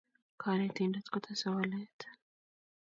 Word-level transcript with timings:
Kanetindet 0.41 1.05
ko 1.09 1.17
tesei 1.25 1.51
walet 1.55 1.99